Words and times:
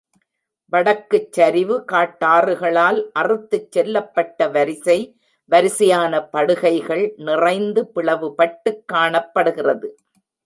வடக்குச் 0.73 1.31
சரிவு 1.31 1.75
காட்டாறுகளால் 1.91 2.99
அறுத்துச் 3.19 3.67
செல்லப் 3.71 4.13
பட்ட 4.13 4.47
வரிசை 4.47 4.97
வரிசையான 5.51 6.21
படுகைகள் 6.31 7.03
நிறைந்து 7.19 7.83
பிளவுபட்டுக் 7.95 8.83
காணப்படுகிறது. 8.85 9.89